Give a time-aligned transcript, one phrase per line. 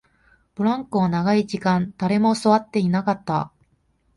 [0.55, 3.53] ブランコは長い時間、誰も座っていなかった